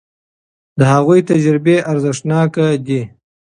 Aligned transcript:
د 0.79 0.81
هغوی 0.93 1.19
تجربې 1.29 1.77
ارزښتناکه 1.91 2.65
دي. 2.85 3.01